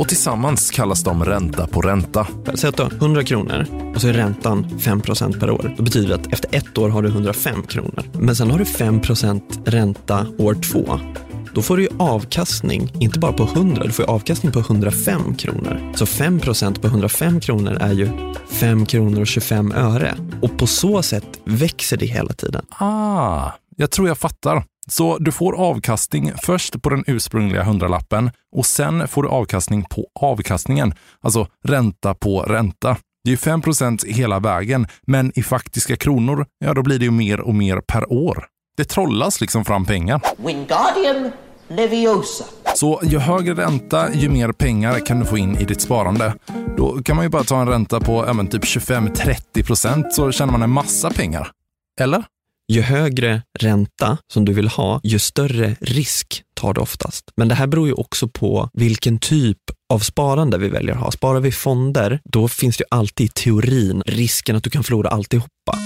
Och 0.00 0.08
tillsammans 0.08 0.70
kallas 0.70 1.02
de 1.02 1.24
ränta 1.24 1.66
på 1.66 1.80
ränta. 1.80 2.26
Säg 2.54 2.68
att 2.68 2.76
du 2.76 2.82
har 2.82 2.90
100 2.90 3.24
kronor 3.24 3.66
och 3.94 4.00
så 4.00 4.08
är 4.08 4.12
räntan 4.12 4.66
5% 4.78 5.40
per 5.40 5.50
år. 5.50 5.74
Då 5.76 5.82
betyder 5.82 6.08
det 6.08 6.14
att 6.14 6.32
efter 6.32 6.56
ett 6.56 6.78
år 6.78 6.88
har 6.88 7.02
du 7.02 7.08
105 7.08 7.62
kronor. 7.62 8.02
Men 8.12 8.36
sen 8.36 8.50
har 8.50 8.58
du 8.58 8.64
5% 8.64 9.42
ränta 9.64 10.26
år 10.38 10.54
två 10.54 11.00
då 11.54 11.62
får 11.62 11.76
du 11.76 11.88
avkastning, 11.98 12.92
inte 13.00 13.18
bara 13.18 13.32
på 13.32 13.42
100, 13.42 13.84
du 13.84 13.92
får 13.92 14.10
avkastning 14.10 14.52
på 14.52 14.58
105 14.58 15.34
kronor. 15.34 15.92
Så 15.96 16.04
5% 16.04 16.80
på 16.80 16.86
105 16.86 17.40
kronor 17.40 17.76
är 17.80 17.92
ju 17.92 18.08
5 18.50 18.86
kronor 18.86 19.20
och 19.20 19.26
25 19.26 19.72
öre. 19.72 20.14
Och 20.42 20.58
på 20.58 20.66
så 20.66 21.02
sätt 21.02 21.26
växer 21.44 21.96
det 21.96 22.06
hela 22.06 22.32
tiden. 22.32 22.66
Ah, 22.70 23.50
jag 23.76 23.90
tror 23.90 24.08
jag 24.08 24.18
fattar. 24.18 24.64
Så 24.90 25.18
du 25.18 25.32
får 25.32 25.56
avkastning 25.56 26.32
först 26.42 26.82
på 26.82 26.90
den 26.90 27.04
ursprungliga 27.06 27.62
hundralappen 27.62 28.30
och 28.56 28.66
sen 28.66 29.08
får 29.08 29.22
du 29.22 29.28
avkastning 29.28 29.84
på 29.84 30.06
avkastningen, 30.20 30.94
alltså 31.20 31.46
ränta 31.64 32.14
på 32.14 32.42
ränta. 32.42 32.96
Det 33.24 33.30
är 33.30 33.32
ju 33.32 33.36
5 33.36 33.62
hela 34.06 34.38
vägen, 34.38 34.86
men 35.06 35.32
i 35.38 35.42
faktiska 35.42 35.96
kronor, 35.96 36.46
ja 36.64 36.74
då 36.74 36.82
blir 36.82 36.98
det 36.98 37.04
ju 37.04 37.10
mer 37.10 37.40
och 37.40 37.54
mer 37.54 37.80
per 37.80 38.12
år. 38.12 38.46
Det 38.76 38.84
trollas 38.84 39.40
liksom 39.40 39.64
fram 39.64 39.84
pengar. 39.84 40.20
Wingardium 40.36 41.30
Leviosa. 41.68 42.44
Så 42.74 43.00
ju 43.02 43.18
högre 43.18 43.54
ränta, 43.54 44.14
ju 44.14 44.28
mer 44.28 44.52
pengar 44.52 45.06
kan 45.06 45.20
du 45.20 45.26
få 45.26 45.38
in 45.38 45.56
i 45.56 45.64
ditt 45.64 45.80
sparande. 45.80 46.34
Då 46.76 47.02
kan 47.02 47.16
man 47.16 47.24
ju 47.24 47.28
bara 47.28 47.44
ta 47.44 47.60
en 47.60 47.68
ränta 47.68 48.00
på 48.00 48.24
ja, 48.26 48.44
typ 48.50 48.64
25-30 48.64 49.66
procent 49.66 50.12
så 50.12 50.32
tjänar 50.32 50.52
man 50.52 50.62
en 50.62 50.70
massa 50.70 51.10
pengar. 51.10 51.50
Eller? 52.00 52.24
Ju 52.70 52.82
högre 52.82 53.42
ränta 53.58 54.18
som 54.32 54.44
du 54.44 54.52
vill 54.52 54.68
ha, 54.68 55.00
ju 55.02 55.18
större 55.18 55.76
risk 55.80 56.42
tar 56.54 56.74
du 56.74 56.80
oftast. 56.80 57.30
Men 57.36 57.48
det 57.48 57.54
här 57.54 57.66
beror 57.66 57.86
ju 57.86 57.92
också 57.92 58.28
på 58.28 58.68
vilken 58.72 59.18
typ 59.18 59.58
av 59.92 59.98
sparande 59.98 60.58
vi 60.58 60.68
väljer 60.68 60.94
att 60.94 61.00
ha. 61.00 61.10
Sparar 61.10 61.40
vi 61.40 61.52
fonder, 61.52 62.20
då 62.24 62.48
finns 62.48 62.76
det 62.76 62.82
ju 62.82 62.86
alltid 62.90 63.26
i 63.26 63.28
teorin 63.28 64.02
risken 64.06 64.56
att 64.56 64.64
du 64.64 64.70
kan 64.70 64.84
förlora 64.84 65.08
alltihopa. 65.08 65.78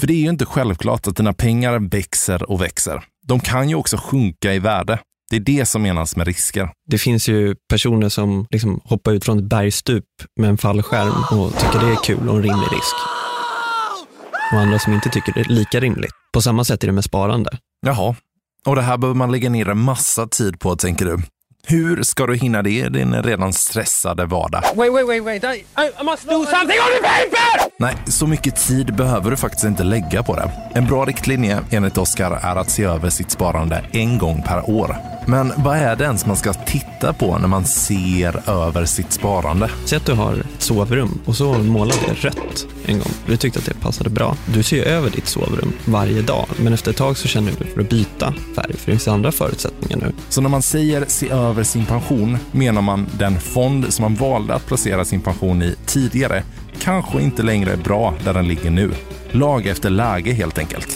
För 0.00 0.06
det 0.06 0.12
är 0.12 0.20
ju 0.20 0.28
inte 0.28 0.46
självklart 0.46 1.06
att 1.06 1.16
dina 1.16 1.32
pengar 1.32 1.78
växer 1.78 2.50
och 2.50 2.62
växer. 2.62 3.04
De 3.26 3.40
kan 3.40 3.68
ju 3.68 3.74
också 3.74 3.96
sjunka 3.96 4.54
i 4.54 4.58
värde. 4.58 4.98
Det 5.30 5.36
är 5.36 5.40
det 5.40 5.66
som 5.66 5.82
menas 5.82 6.16
med 6.16 6.26
risker. 6.26 6.70
Det 6.90 6.98
finns 6.98 7.28
ju 7.28 7.54
personer 7.68 8.08
som 8.08 8.46
liksom 8.50 8.80
hoppar 8.84 9.12
ut 9.12 9.24
från 9.24 9.38
ett 9.38 9.44
bergstup 9.44 10.04
med 10.40 10.50
en 10.50 10.58
fallskärm 10.58 11.38
och 11.38 11.52
tycker 11.52 11.86
det 11.86 11.92
är 11.92 12.04
kul 12.04 12.28
och 12.28 12.36
en 12.36 12.42
rimlig 12.42 12.72
risk. 12.72 12.94
Och 14.52 14.60
andra 14.60 14.78
som 14.78 14.92
inte 14.92 15.08
tycker 15.08 15.32
det 15.32 15.40
är 15.40 15.44
lika 15.44 15.80
rimligt. 15.80 16.12
På 16.32 16.42
samma 16.42 16.64
sätt 16.64 16.82
är 16.82 16.86
det 16.86 16.92
med 16.92 17.04
sparande. 17.04 17.50
Jaha, 17.86 18.14
och 18.66 18.76
det 18.76 18.82
här 18.82 18.98
behöver 18.98 19.18
man 19.18 19.32
lägga 19.32 19.50
ner 19.50 19.68
en 19.68 19.78
massa 19.78 20.26
tid 20.26 20.60
på, 20.60 20.76
tänker 20.76 21.04
du. 21.06 21.18
Hur 21.66 22.02
ska 22.02 22.26
du 22.26 22.36
hinna 22.36 22.62
det 22.62 22.70
i 22.70 22.88
din 22.88 23.22
redan 23.22 23.52
stressade 23.52 24.26
vardag? 24.26 24.62
Wait, 24.76 24.92
wait, 24.92 25.08
wait, 25.08 25.24
wait. 25.24 25.44
I, 25.44 25.64
I 26.00 26.04
must 26.04 26.24
do 26.28 26.44
something 26.44 26.78
on 26.78 26.90
the 26.96 27.02
paper! 27.02 27.70
Nej, 27.78 27.96
så 28.06 28.26
mycket 28.26 28.56
tid 28.56 28.94
behöver 28.94 29.30
du 29.30 29.36
faktiskt 29.36 29.64
inte 29.64 29.84
lägga 29.84 30.22
på 30.22 30.36
det. 30.36 30.50
En 30.74 30.86
bra 30.86 31.04
riktlinje 31.04 31.58
enligt 31.70 31.98
Oskar 31.98 32.30
är 32.42 32.56
att 32.56 32.70
se 32.70 32.84
över 32.84 33.10
sitt 33.10 33.30
sparande 33.30 33.84
en 33.92 34.18
gång 34.18 34.42
per 34.42 34.70
år. 34.70 34.96
Men 35.26 35.52
vad 35.56 35.76
är 35.76 35.96
det 35.96 36.04
ens 36.04 36.26
man 36.26 36.36
ska 36.36 36.52
titta 36.52 37.12
på 37.12 37.38
när 37.38 37.48
man 37.48 37.64
ser 37.64 38.50
över 38.50 38.84
sitt 38.84 39.12
sparande? 39.12 39.70
Säg 39.84 39.96
att 39.96 40.06
du 40.06 40.12
har 40.12 40.32
ett 40.34 40.62
sovrum 40.62 41.20
och 41.24 41.36
så 41.36 41.54
målade 41.54 42.00
det 42.06 42.28
rött 42.28 42.66
en 42.86 42.98
gång. 42.98 43.12
Du 43.26 43.36
tyckte 43.36 43.58
att 43.58 43.64
det 43.66 43.74
passade 43.74 44.10
bra. 44.10 44.36
Du 44.46 44.62
ser 44.62 44.84
över 44.84 45.10
ditt 45.10 45.26
sovrum 45.26 45.72
varje 45.84 46.22
dag, 46.22 46.46
men 46.56 46.72
efter 46.72 46.90
ett 46.90 46.96
tag 46.96 47.16
så 47.16 47.28
känner 47.28 47.52
du 47.58 47.64
för 47.64 47.80
att 47.80 47.88
byta 47.90 48.34
färg, 48.56 48.76
för 48.76 48.86
det 48.86 48.92
finns 48.92 49.08
andra 49.08 49.32
förutsättningar 49.32 50.06
nu. 50.06 50.12
Så 50.28 50.40
när 50.40 50.48
man 50.48 50.62
säger 50.62 51.04
se 51.08 51.30
över 51.30 51.53
sin 51.62 51.86
pension 51.86 52.38
menar 52.52 52.82
man 52.82 53.06
den 53.18 53.40
fond 53.40 53.92
som 53.92 54.02
man 54.02 54.14
valde 54.14 54.54
att 54.54 54.66
placera 54.66 55.04
sin 55.04 55.20
pension 55.20 55.62
i 55.62 55.74
tidigare 55.86 56.42
kanske 56.80 57.22
inte 57.22 57.42
längre 57.42 57.72
är 57.72 57.76
bra 57.76 58.14
där 58.24 58.34
den 58.34 58.48
ligger 58.48 58.70
nu. 58.70 58.90
Lag 59.30 59.66
efter 59.66 59.90
läge 59.90 60.32
helt 60.32 60.58
enkelt. 60.58 60.88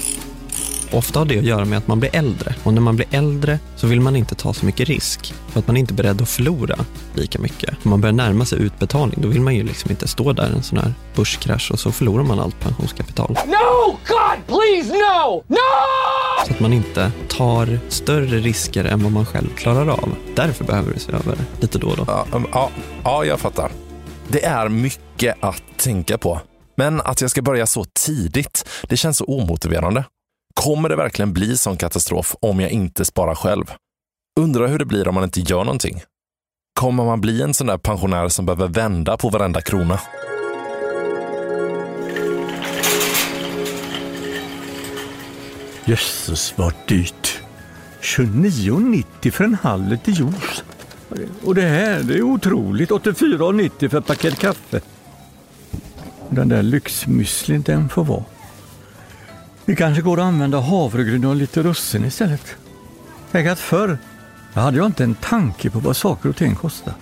Ofta 0.93 1.19
har 1.19 1.27
det 1.27 1.39
att 1.39 1.45
göra 1.45 1.65
med 1.65 1.79
att 1.79 1.87
man 1.87 2.01
blir 2.01 2.17
äldre 2.17 2.55
och 2.63 2.75
när 2.75 2.81
man 2.81 2.97
blir 2.97 3.07
äldre 3.11 3.59
så 3.77 3.87
vill 3.87 4.01
man 4.01 4.17
inte 4.17 4.35
ta 4.35 4.53
så 4.55 4.67
mycket 4.67 4.89
risk 4.89 5.35
för 5.49 5.61
att 5.61 5.67
man 5.67 5.77
är 5.77 5.81
inte 5.81 5.95
är 5.95 5.97
beredd 5.97 6.23
att 6.23 6.29
förlora 6.29 6.77
lika 7.15 7.39
mycket. 7.39 7.85
När 7.85 7.91
man 7.91 8.01
börjar 8.01 8.13
närma 8.13 8.45
sig 8.45 8.59
utbetalning 8.59 9.19
då 9.23 9.29
vill 9.29 9.41
man 9.41 9.55
ju 9.55 9.63
liksom 9.63 9.91
inte 9.91 10.09
stå 10.09 10.33
där 10.33 10.51
en 10.57 10.63
sån 10.63 10.79
här 10.79 10.95
börskrasch 11.17 11.71
och 11.73 11.79
så 11.79 11.93
förlorar 11.93 12.25
man 12.25 12.41
allt 12.41 12.61
pensionskapital. 12.61 13.39
No! 13.47 13.99
God, 14.09 14.47
please, 14.47 14.93
no! 14.93 15.45
No! 15.49 16.28
Så 16.47 16.53
att 16.53 16.61
man 16.61 16.73
inte 16.73 17.13
tar 17.29 17.79
större 17.89 18.39
risker 18.39 18.85
än 18.85 19.03
vad 19.03 19.13
man 19.13 19.27
själv 19.27 19.49
klarar 19.57 19.89
av. 19.89 20.15
Därför 20.37 20.65
behöver 20.65 20.93
du 20.93 21.01
se 21.01 21.13
över 21.13 21.39
lite 21.61 21.79
då 21.79 21.89
och 21.89 21.97
då. 21.97 22.05
Ja, 22.07 22.27
ja, 22.53 22.71
ja, 23.05 23.25
jag 23.25 23.41
fattar. 23.41 23.73
Det 24.29 24.45
är 24.45 24.69
mycket 24.69 25.37
att 25.41 25.63
tänka 25.77 26.19
på. 26.19 26.41
Men 26.75 27.01
att 27.01 27.21
jag 27.21 27.31
ska 27.31 27.43
börja 27.43 27.67
så 27.67 27.85
tidigt, 28.07 28.69
det 28.89 28.97
känns 28.97 29.17
så 29.17 29.25
omotiverande. 29.25 30.05
Kommer 30.55 30.89
det 30.89 30.97
verkligen 30.97 31.33
bli 31.33 31.57
sån 31.57 31.77
katastrof 31.77 32.37
om 32.41 32.61
jag 32.61 32.71
inte 32.71 33.05
sparar 33.05 33.35
själv? 33.35 33.73
Undrar 34.41 34.67
hur 34.67 34.79
det 34.79 34.85
blir 34.85 35.09
om 35.09 35.15
man 35.15 35.25
inte 35.25 35.41
gör 35.41 35.65
någonting. 35.65 36.03
Kommer 36.81 37.05
man 37.05 37.21
bli 37.21 37.43
en 37.43 37.55
sån 37.55 37.67
där 37.67 37.79
pensionär 37.79 38.29
som 38.29 38.47
behöver 38.47 38.69
vända 38.69 39.17
på 39.17 39.29
varenda 39.29 39.61
krona? 39.61 40.01
Jösses 45.89 46.55
vad 46.57 46.73
dyrt. 46.87 47.43
29,90 48.01 49.31
för 49.31 49.45
en 49.45 49.55
halv 49.55 49.89
liter 49.89 50.13
juice. 50.13 50.65
Och 51.45 51.55
det 51.55 51.63
här, 51.63 52.03
det 52.03 52.15
är 52.15 52.23
otroligt. 52.23 52.91
84,90 52.91 53.89
för 53.89 53.99
ett 53.99 54.07
paket 54.07 54.39
kaffe. 54.39 54.81
Den 56.31 56.49
där 56.49 56.63
lyxmüslin, 56.63 57.63
den 57.63 57.89
får 57.89 58.05
vara. 58.05 58.25
Det 59.65 59.77
kanske 59.77 60.03
går 60.03 60.21
att 60.21 60.25
använda 60.25 60.61
havregryn 60.61 61.25
och 61.25 61.37
lite 61.37 61.63
russin 61.63 62.05
istället. 62.05 62.57
Tänk 63.33 63.49
att 63.49 63.59
förr 63.59 63.99
jag 64.55 64.63
hade 64.63 64.77
jag 64.77 64.87
inte 64.87 65.05
en 65.05 65.15
tanke 65.15 65.71
på 65.71 65.79
vad 65.79 65.97
saker 65.97 66.29
och 66.29 66.37
ting 66.37 66.55
kostar. 66.55 66.95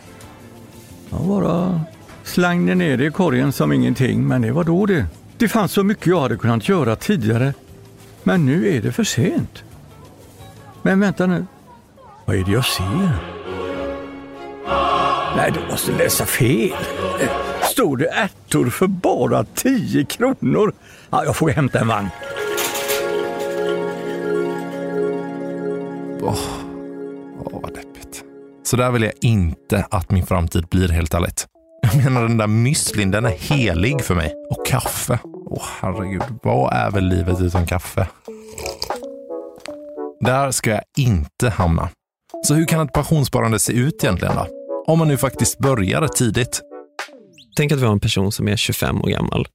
Jag 1.10 1.26
bara 1.26 1.80
slängde 2.24 2.74
ner 2.74 2.96
det 2.96 3.04
i 3.04 3.10
korgen 3.10 3.52
som 3.52 3.72
ingenting, 3.72 4.26
men 4.26 4.42
det 4.42 4.52
var 4.52 4.64
då 4.64 4.86
det. 4.86 5.06
Det 5.36 5.48
fanns 5.48 5.72
så 5.72 5.82
mycket 5.84 6.06
jag 6.06 6.20
hade 6.20 6.36
kunnat 6.36 6.68
göra 6.68 6.96
tidigare, 6.96 7.54
men 8.26 8.46
nu 8.46 8.76
är 8.76 8.82
det 8.82 8.92
för 8.92 9.04
sent. 9.04 9.64
Men 10.82 11.00
vänta 11.00 11.26
nu, 11.26 11.46
vad 12.24 12.36
är 12.36 12.44
det 12.44 12.52
jag 12.52 12.64
ser? 12.64 13.10
Nej, 15.36 15.52
du 15.54 15.70
måste 15.70 15.92
läsa 15.92 16.26
fel. 16.26 16.76
Står 17.62 17.96
det 17.96 18.06
ärtor 18.06 18.70
för 18.70 18.86
bara 18.86 19.44
10 19.44 20.04
kronor? 20.04 20.72
Ja, 21.10 21.24
jag 21.24 21.36
får 21.36 21.50
hämta 21.50 21.80
en 21.80 21.88
vagn. 21.88 22.08
Åh, 26.22 26.38
åh, 27.44 27.60
vad 27.62 27.74
deppigt. 27.74 28.24
Så 28.64 28.76
där 28.76 28.90
vill 28.90 29.02
jag 29.02 29.12
inte 29.20 29.86
att 29.90 30.10
min 30.10 30.26
framtid 30.26 30.66
blir 30.66 30.88
helt 30.88 31.14
ärligt. 31.14 31.46
Jag 31.82 31.96
menar 31.96 32.22
den 32.22 32.36
där 32.36 32.46
müslin, 32.46 33.10
den 33.10 33.24
är 33.24 33.30
helig 33.30 34.04
för 34.04 34.14
mig. 34.14 34.34
Och 34.50 34.66
kaffe. 34.66 35.18
Åh 35.56 35.62
herregud, 35.80 36.22
vad 36.42 36.72
är 36.72 36.90
väl 36.90 37.04
livet 37.08 37.40
utan 37.40 37.66
kaffe? 37.66 38.08
Där 40.20 40.50
ska 40.50 40.70
jag 40.70 40.82
inte 40.96 41.48
hamna. 41.48 41.88
Så 42.44 42.54
hur 42.54 42.66
kan 42.66 42.86
ett 42.86 42.92
pensionssparande 42.92 43.58
se 43.58 43.72
ut 43.72 44.04
egentligen 44.04 44.34
då? 44.34 44.46
Om 44.86 44.98
man 44.98 45.08
nu 45.08 45.16
faktiskt 45.16 45.58
börjar 45.58 46.08
tidigt. 46.08 46.62
Tänk 47.56 47.72
att 47.72 47.78
vi 47.78 47.84
har 47.84 47.92
en 47.92 48.00
person 48.00 48.32
som 48.32 48.48
är 48.48 48.56
25 48.56 49.02
år 49.02 49.08
gammal 49.08 49.48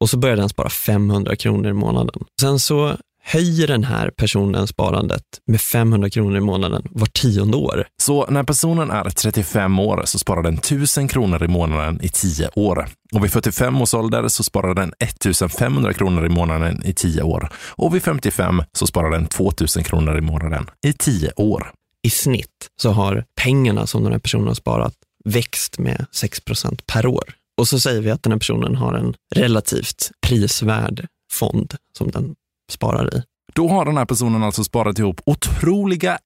och 0.00 0.10
så 0.10 0.18
börjar 0.18 0.36
den 0.36 0.48
spara 0.48 0.68
500 0.68 1.36
kronor 1.36 1.70
i 1.70 1.72
månaden. 1.72 2.24
Sen 2.40 2.58
så 2.58 2.96
höjer 3.24 3.66
den 3.66 3.84
här 3.84 4.10
personen 4.10 4.66
sparandet 4.66 5.22
med 5.46 5.60
500 5.60 6.10
kronor 6.10 6.36
i 6.36 6.40
månaden 6.40 6.82
var 6.90 7.06
tionde 7.06 7.56
år. 7.56 7.86
Så 8.02 8.26
när 8.26 8.42
personen 8.42 8.90
är 8.90 9.10
35 9.10 9.78
år 9.78 10.02
så 10.04 10.18
sparar 10.18 10.42
den 10.42 10.58
1000 10.58 11.08
kronor 11.08 11.44
i 11.44 11.48
månaden 11.48 12.00
i 12.02 12.08
10 12.08 12.48
år. 12.54 12.88
Och 13.12 13.24
vid 13.24 13.32
45 13.32 13.82
års 13.82 13.94
ålder 13.94 14.28
så 14.28 14.44
sparar 14.44 14.74
den 14.74 14.92
1500 14.98 15.92
kronor 15.92 16.26
i 16.26 16.28
månaden 16.28 16.82
i 16.84 16.92
10 16.92 17.22
år. 17.22 17.48
Och 17.70 17.94
vid 17.94 18.02
55 18.02 18.62
så 18.72 18.86
sparar 18.86 19.10
den 19.10 19.26
2000 19.26 19.84
kronor 19.84 20.18
i 20.18 20.20
månaden 20.20 20.66
i 20.86 20.92
10 20.92 21.32
år. 21.36 21.72
I 22.02 22.10
snitt 22.10 22.68
så 22.82 22.90
har 22.90 23.24
pengarna 23.40 23.86
som 23.86 24.02
den 24.02 24.12
här 24.12 24.18
personen 24.18 24.46
har 24.46 24.54
sparat 24.54 24.94
växt 25.24 25.78
med 25.78 26.06
6% 26.12 26.80
per 26.86 27.06
år. 27.06 27.24
Och 27.58 27.68
så 27.68 27.80
säger 27.80 28.00
vi 28.00 28.10
att 28.10 28.22
den 28.22 28.32
här 28.32 28.38
personen 28.38 28.76
har 28.76 28.94
en 28.94 29.14
relativt 29.34 30.10
prisvärd 30.26 31.06
fond 31.32 31.74
som 31.98 32.10
den 32.10 32.34
sparar 32.72 33.16
i. 33.16 33.22
Då 33.54 33.68
har 33.68 33.84
den 33.84 33.96
här 33.96 34.04
personen 34.04 34.42
alltså 34.42 34.64
sparat 34.64 34.98
ihop 34.98 35.20
otroliga 35.26 36.18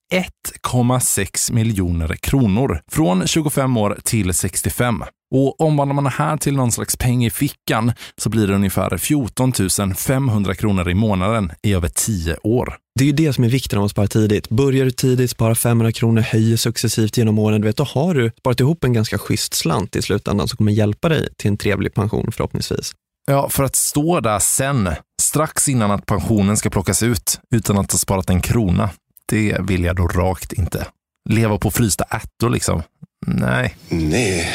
1,6 0.64 1.52
miljoner 1.52 2.16
kronor 2.16 2.80
från 2.90 3.26
25 3.26 3.76
år 3.76 3.99
till 4.04 4.35
65. 4.35 5.04
Och 5.35 5.61
omvandlar 5.61 5.95
man 5.95 6.04
det 6.04 6.11
här 6.11 6.37
till 6.37 6.57
någon 6.57 6.73
slags 6.73 6.97
peng 6.97 7.25
i 7.25 7.30
fickan 7.30 7.92
så 8.16 8.28
blir 8.30 8.47
det 8.47 8.54
ungefär 8.54 8.99
14 8.99 9.52
500 9.95 10.54
kronor 10.54 10.90
i 10.90 10.95
månaden 10.95 11.52
i 11.62 11.75
över 11.75 11.88
10 11.88 12.37
år. 12.42 12.76
Det 12.99 13.04
är 13.04 13.07
ju 13.07 13.12
det 13.12 13.33
som 13.33 13.45
är 13.45 13.49
vikten 13.49 13.78
av 13.78 13.85
att 13.85 13.90
spara 13.90 14.07
tidigt. 14.07 14.49
Börjar 14.49 14.85
du 14.85 14.90
tidigt, 14.90 15.30
spara 15.30 15.54
500 15.54 15.92
kronor, 15.92 16.21
höjer 16.21 16.57
successivt 16.57 17.16
genom 17.16 17.38
åren, 17.38 17.61
du 17.61 17.66
vet, 17.66 17.76
då 17.76 17.85
har 17.85 18.14
du 18.14 18.30
sparat 18.38 18.61
ihop 18.61 18.85
en 18.85 18.92
ganska 18.92 19.18
schysst 19.18 19.54
slant 19.54 19.97
i 19.97 20.02
slutändan 20.02 20.49
som 20.49 20.57
kommer 20.57 20.73
hjälpa 20.73 21.09
dig 21.09 21.28
till 21.37 21.49
en 21.49 21.57
trevlig 21.57 21.95
pension 21.95 22.33
förhoppningsvis. 22.33 22.92
Ja, 23.30 23.49
för 23.49 23.64
att 23.64 23.76
stå 23.76 24.20
där 24.20 24.38
sen, 24.38 24.88
strax 25.23 25.68
innan 25.68 25.90
att 25.90 26.06
pensionen 26.06 26.56
ska 26.56 26.70
plockas 26.70 27.02
ut, 27.02 27.40
utan 27.54 27.78
att 27.78 27.92
ha 27.92 27.99
sparat 27.99 28.30
en 28.30 28.40
krona, 28.40 28.90
det 29.28 29.56
vill 29.61 29.85
jag 29.85 29.97
då 29.97 30.06
rakt 30.06 30.52
inte. 30.52 30.87
Leva 31.28 31.58
på 31.58 31.70
frysta 31.70 32.04
ärtor 32.11 32.50
liksom. 32.50 32.82
Nej. 33.26 33.76
Nej. 33.88 34.50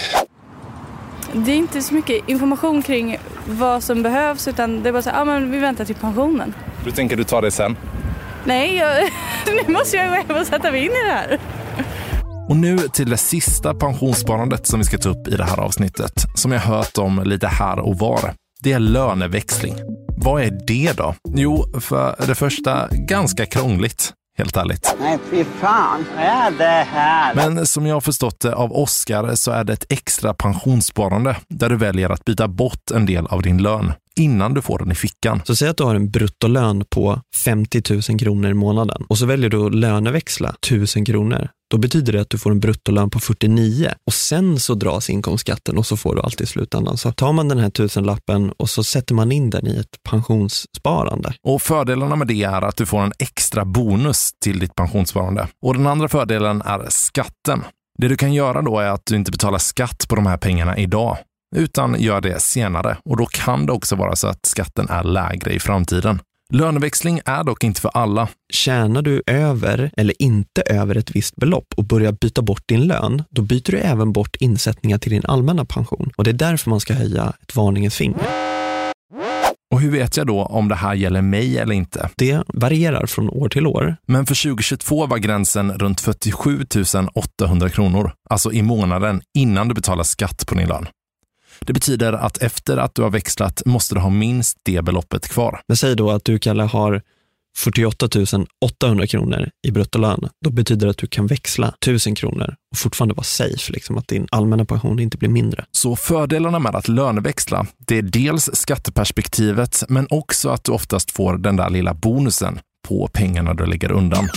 Det 1.33 1.51
är 1.51 1.55
inte 1.55 1.81
så 1.81 1.93
mycket 1.93 2.29
information 2.29 2.81
kring 2.81 3.17
vad 3.45 3.83
som 3.83 4.03
behövs 4.03 4.47
utan 4.47 4.83
det 4.83 4.89
är 4.89 4.93
bara 4.93 5.01
så 5.01 5.09
här, 5.09 5.21
ah, 5.21 5.25
men 5.25 5.51
vi 5.51 5.59
väntar 5.59 5.85
till 5.85 5.95
pensionen. 5.95 6.53
Du 6.85 6.91
tänker 6.91 7.17
du 7.17 7.23
tar 7.23 7.41
det 7.41 7.51
sen? 7.51 7.77
Nej, 8.45 8.75
jag, 8.75 9.09
nu 9.67 9.73
måste 9.73 9.97
jag 9.97 10.09
gå 10.09 10.15
hem 10.15 10.41
och 10.41 10.47
sätta 10.47 10.71
mig 10.71 10.85
in 10.85 10.91
i 10.91 11.07
det 11.07 11.13
här. 11.13 11.39
Och 12.49 12.55
nu 12.55 12.77
till 12.77 13.09
det 13.09 13.17
sista 13.17 13.73
pensionssparandet 13.73 14.67
som 14.67 14.79
vi 14.79 14.85
ska 14.85 14.97
ta 14.97 15.09
upp 15.09 15.27
i 15.27 15.35
det 15.35 15.45
här 15.45 15.59
avsnittet, 15.59 16.25
som 16.35 16.51
jag 16.51 16.59
hört 16.59 16.97
om 16.97 17.21
lite 17.25 17.47
här 17.47 17.79
och 17.79 17.97
var. 17.97 18.33
Det 18.63 18.71
är 18.71 18.79
löneväxling. 18.79 19.75
Vad 20.17 20.41
är 20.43 20.59
det 20.67 20.97
då? 20.97 21.15
Jo, 21.35 21.79
för 21.79 22.15
det 22.27 22.35
första 22.35 22.87
ganska 22.91 23.45
krångligt. 23.45 24.13
Helt 24.37 24.57
ärligt. 24.57 24.95
Nej, 24.99 25.19
fy 25.31 25.43
fan. 25.43 26.05
Vad 26.15 26.25
är 26.25 26.51
det 26.51 26.87
här? 26.91 27.35
Men 27.35 27.65
som 27.65 27.85
jag 27.85 27.95
har 27.95 28.01
förstått 28.01 28.39
det 28.39 28.55
av 28.55 28.73
Oskar 28.73 29.35
så 29.35 29.51
är 29.51 29.63
det 29.63 29.73
ett 29.73 29.85
extra 29.89 30.33
pensionssparande 30.33 31.35
där 31.49 31.69
du 31.69 31.75
väljer 31.75 32.09
att 32.09 32.25
byta 32.25 32.47
bort 32.47 32.91
en 32.93 33.05
del 33.05 33.27
av 33.27 33.41
din 33.41 33.57
lön 33.61 33.93
innan 34.15 34.53
du 34.53 34.61
får 34.61 34.79
den 34.79 34.91
i 34.91 34.95
fickan. 34.95 35.41
Så 35.45 35.55
säg 35.55 35.69
att 35.69 35.77
du 35.77 35.83
har 35.83 35.95
en 35.95 36.11
bruttolön 36.11 36.85
på 36.89 37.21
50 37.35 37.81
000 38.09 38.19
kronor 38.19 38.51
i 38.51 38.53
månaden 38.53 39.05
och 39.09 39.17
så 39.17 39.25
väljer 39.25 39.49
du 39.49 39.65
att 39.65 39.75
löneväxla 39.75 40.49
1000 40.49 41.05
kronor. 41.05 41.49
Då 41.73 41.77
betyder 41.77 42.13
det 42.13 42.21
att 42.21 42.29
du 42.29 42.37
får 42.37 42.51
en 42.51 42.59
bruttolön 42.59 43.09
på 43.09 43.19
49 43.19 43.93
och 44.07 44.13
sen 44.13 44.59
så 44.59 44.73
dras 44.73 45.09
inkomstskatten 45.09 45.77
och 45.77 45.85
så 45.85 45.97
får 45.97 46.15
du 46.15 46.21
allt 46.21 46.41
i 46.41 46.45
slutändan. 46.45 46.97
Så 46.97 47.11
tar 47.11 47.33
man 47.33 47.47
den 47.47 47.59
här 47.59 47.69
tusenlappen 47.69 48.51
och 48.51 48.69
så 48.69 48.83
sätter 48.83 49.15
man 49.15 49.31
in 49.31 49.49
den 49.49 49.67
i 49.67 49.77
ett 49.77 50.03
pensionssparande. 50.09 51.33
Och 51.43 51.61
fördelarna 51.61 52.15
med 52.15 52.27
det 52.27 52.43
är 52.43 52.61
att 52.61 52.77
du 52.77 52.85
får 52.85 53.01
en 53.01 53.11
extra 53.19 53.65
bonus 53.65 54.31
till 54.43 54.59
ditt 54.59 54.75
pensionssparande. 54.75 55.47
Och 55.61 55.73
den 55.73 55.87
andra 55.87 56.07
fördelen 56.07 56.61
är 56.61 56.85
skatten. 56.89 57.63
Det 57.97 58.07
du 58.07 58.15
kan 58.15 58.33
göra 58.33 58.61
då 58.61 58.79
är 58.79 58.89
att 58.89 59.05
du 59.05 59.15
inte 59.15 59.31
betalar 59.31 59.59
skatt 59.59 60.05
på 60.09 60.15
de 60.15 60.25
här 60.25 60.37
pengarna 60.37 60.77
idag, 60.77 61.17
utan 61.55 61.95
gör 61.99 62.21
det 62.21 62.41
senare. 62.41 62.97
Och 63.05 63.17
då 63.17 63.25
kan 63.25 63.65
det 63.65 63.71
också 63.71 63.95
vara 63.95 64.15
så 64.15 64.27
att 64.27 64.45
skatten 64.45 64.89
är 64.89 65.03
lägre 65.03 65.53
i 65.53 65.59
framtiden. 65.59 66.19
Löneväxling 66.55 67.19
är 67.25 67.43
dock 67.43 67.63
inte 67.63 67.81
för 67.81 67.91
alla. 67.93 68.29
Tjänar 68.53 69.01
du 69.01 69.23
över 69.27 69.91
eller 69.97 70.21
inte 70.21 70.61
över 70.61 70.97
ett 70.97 71.15
visst 71.15 71.35
belopp 71.35 71.73
och 71.77 71.83
börjar 71.83 72.11
byta 72.11 72.41
bort 72.41 72.63
din 72.67 72.87
lön, 72.87 73.23
då 73.29 73.41
byter 73.41 73.71
du 73.71 73.77
även 73.77 74.13
bort 74.13 74.35
insättningar 74.35 74.97
till 74.97 75.11
din 75.11 75.25
allmänna 75.25 75.65
pension. 75.65 76.11
Och 76.17 76.23
det 76.23 76.31
är 76.31 76.33
därför 76.33 76.69
man 76.69 76.79
ska 76.79 76.93
höja 76.93 77.33
ett 77.41 77.55
varningens 77.55 77.95
finger. 77.95 78.21
Och 79.73 79.81
hur 79.81 79.91
vet 79.91 80.17
jag 80.17 80.27
då 80.27 80.45
om 80.45 80.67
det 80.67 80.75
här 80.75 80.93
gäller 80.93 81.21
mig 81.21 81.57
eller 81.57 81.75
inte? 81.75 82.09
Det 82.15 82.43
varierar 82.47 83.05
från 83.05 83.29
år 83.29 83.49
till 83.49 83.67
år. 83.67 83.95
Men 84.07 84.25
för 84.25 84.43
2022 84.43 85.05
var 85.05 85.17
gränsen 85.17 85.73
runt 85.73 86.01
47 86.01 86.65
800 87.13 87.69
kronor, 87.69 88.11
alltså 88.29 88.51
i 88.51 88.61
månaden 88.61 89.21
innan 89.37 89.67
du 89.67 89.73
betalar 89.73 90.03
skatt 90.03 90.47
på 90.47 90.55
din 90.55 90.67
lön. 90.67 90.87
Det 91.65 91.73
betyder 91.73 92.13
att 92.13 92.37
efter 92.37 92.77
att 92.77 92.95
du 92.95 93.01
har 93.01 93.09
växlat 93.09 93.61
måste 93.65 93.95
du 93.95 94.01
ha 94.01 94.09
minst 94.09 94.57
det 94.63 94.83
beloppet 94.83 95.27
kvar. 95.27 95.61
Men 95.67 95.77
säg 95.77 95.95
då 95.95 96.11
att 96.11 96.25
du, 96.25 96.39
Kalle, 96.39 96.63
har 96.63 97.01
48 97.57 98.07
800 98.61 99.07
kronor 99.07 99.49
i 99.67 99.71
bruttolön. 99.71 100.29
Då 100.45 100.49
betyder 100.49 100.87
det 100.87 100.91
att 100.91 100.97
du 100.97 101.07
kan 101.07 101.27
växla 101.27 101.67
1000 101.67 102.15
kronor 102.15 102.55
och 102.71 102.77
fortfarande 102.77 103.13
vara 103.15 103.23
safe, 103.23 103.73
liksom 103.73 103.97
att 103.97 104.07
din 104.07 104.27
allmänna 104.31 104.65
pension 104.65 104.99
inte 104.99 105.17
blir 105.17 105.29
mindre. 105.29 105.65
Så 105.71 105.95
fördelarna 105.95 106.59
med 106.59 106.75
att 106.75 106.87
löneväxla, 106.87 107.65
det 107.77 107.97
är 107.97 108.01
dels 108.01 108.49
skatteperspektivet, 108.53 109.83
men 109.89 110.07
också 110.09 110.49
att 110.49 110.63
du 110.63 110.71
oftast 110.71 111.11
får 111.11 111.37
den 111.37 111.55
där 111.55 111.69
lilla 111.69 111.93
bonusen 111.93 112.59
på 112.87 113.07
pengarna 113.13 113.53
du 113.53 113.65
lägger 113.65 113.91
undan. 113.91 114.29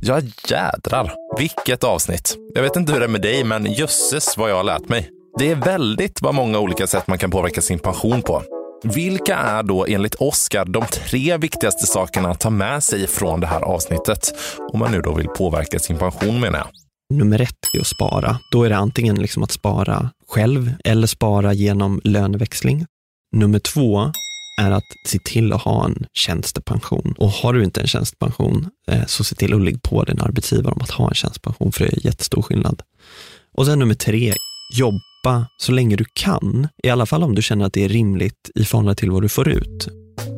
Ja, 0.00 0.20
jädrar. 0.48 1.14
Vilket 1.38 1.84
avsnitt. 1.84 2.36
Jag 2.54 2.62
vet 2.62 2.76
inte 2.76 2.92
hur 2.92 3.00
det 3.00 3.06
är 3.06 3.10
med 3.10 3.22
dig, 3.22 3.44
men 3.44 3.72
jösses 3.72 4.36
vad 4.36 4.50
jag 4.50 4.56
har 4.56 4.64
lärt 4.64 4.88
mig. 4.88 5.10
Det 5.38 5.50
är 5.50 5.56
väldigt 5.56 6.22
vad 6.22 6.34
många 6.34 6.58
olika 6.58 6.86
sätt 6.86 7.06
man 7.06 7.18
kan 7.18 7.30
påverka 7.30 7.60
sin 7.60 7.78
pension 7.78 8.22
på. 8.22 8.42
Vilka 8.84 9.36
är 9.36 9.62
då 9.62 9.86
enligt 9.86 10.14
Oskar 10.14 10.64
de 10.64 10.84
tre 10.86 11.36
viktigaste 11.36 11.86
sakerna 11.86 12.30
att 12.30 12.40
ta 12.40 12.50
med 12.50 12.84
sig 12.84 13.06
från 13.06 13.40
det 13.40 13.46
här 13.46 13.60
avsnittet? 13.60 14.34
Om 14.72 14.78
man 14.78 14.92
nu 14.92 15.00
då 15.00 15.14
vill 15.14 15.28
påverka 15.28 15.78
sin 15.78 15.98
pension 15.98 16.40
menar 16.40 16.58
jag. 16.58 16.68
Nummer 17.18 17.40
ett 17.40 17.56
är 17.76 17.80
att 17.80 17.86
spara. 17.86 18.38
Då 18.52 18.64
är 18.64 18.68
det 18.68 18.76
antingen 18.76 19.16
liksom 19.16 19.42
att 19.42 19.50
spara 19.50 20.10
själv 20.28 20.72
eller 20.84 21.06
spara 21.06 21.52
genom 21.52 22.00
löneväxling. 22.04 22.86
Nummer 23.36 23.58
två 23.58 24.12
är 24.60 24.70
att 24.70 24.84
se 25.06 25.18
till 25.24 25.52
att 25.52 25.62
ha 25.62 25.84
en 25.84 26.06
tjänstepension. 26.12 27.14
Och 27.18 27.30
har 27.30 27.52
du 27.52 27.64
inte 27.64 27.80
en 27.80 27.86
tjänstepension 27.86 28.70
eh, 28.88 29.06
så 29.06 29.24
se 29.24 29.34
till 29.34 29.54
att 29.54 29.60
ligga 29.60 29.78
på 29.82 30.04
din 30.04 30.20
arbetsgivare 30.20 30.74
om 30.74 30.82
att 30.82 30.90
ha 30.90 31.08
en 31.08 31.14
tjänstepension, 31.14 31.72
för 31.72 31.84
det 31.84 31.92
är 31.92 32.06
jättestor 32.06 32.42
skillnad. 32.42 32.82
Och 33.54 33.66
sen 33.66 33.78
nummer 33.78 33.94
tre, 33.94 34.34
jobba 34.74 35.00
så 35.56 35.72
länge 35.72 35.96
du 35.96 36.04
kan. 36.12 36.68
I 36.82 36.90
alla 36.90 37.06
fall 37.06 37.22
om 37.22 37.34
du 37.34 37.42
känner 37.42 37.64
att 37.66 37.72
det 37.72 37.84
är 37.84 37.88
rimligt 37.88 38.50
i 38.54 38.64
förhållande 38.64 38.94
till 38.94 39.10
vad 39.10 39.22
du 39.22 39.28
får 39.28 39.48
ut. 39.48 39.88